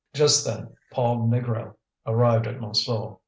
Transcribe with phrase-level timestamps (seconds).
[0.15, 1.75] Just then Paul Négrel
[2.07, 3.19] arrived at Montsou.